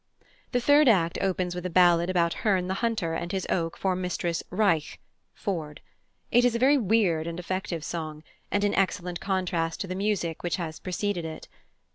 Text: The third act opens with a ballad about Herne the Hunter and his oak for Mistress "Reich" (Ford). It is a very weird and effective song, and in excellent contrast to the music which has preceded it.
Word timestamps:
The 0.51 0.59
third 0.59 0.89
act 0.89 1.19
opens 1.21 1.53
with 1.53 1.63
a 1.63 1.69
ballad 1.69 2.09
about 2.09 2.33
Herne 2.41 2.67
the 2.67 2.73
Hunter 2.81 3.13
and 3.13 3.31
his 3.31 3.45
oak 3.51 3.77
for 3.77 3.95
Mistress 3.95 4.41
"Reich" 4.49 4.99
(Ford). 5.35 5.79
It 6.31 6.43
is 6.43 6.55
a 6.55 6.57
very 6.57 6.79
weird 6.79 7.27
and 7.27 7.39
effective 7.39 7.83
song, 7.83 8.23
and 8.49 8.63
in 8.63 8.73
excellent 8.73 9.19
contrast 9.19 9.79
to 9.81 9.87
the 9.87 9.93
music 9.93 10.41
which 10.41 10.55
has 10.55 10.79
preceded 10.79 11.23
it. 11.23 11.47